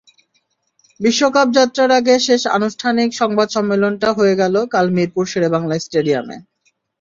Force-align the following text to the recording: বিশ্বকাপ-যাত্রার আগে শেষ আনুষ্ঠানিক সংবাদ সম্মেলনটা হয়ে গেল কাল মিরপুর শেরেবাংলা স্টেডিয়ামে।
বিশ্বকাপ-যাত্রার 0.99 1.91
আগে 1.99 2.15
শেষ 2.27 2.41
আনুষ্ঠানিক 2.57 3.09
সংবাদ 3.13 3.47
সম্মেলনটা 3.49 4.09
হয়ে 4.17 4.35
গেল 4.41 4.55
কাল 4.73 4.87
মিরপুর 4.95 5.25
শেরেবাংলা 5.31 5.75
স্টেডিয়ামে। 5.79 6.37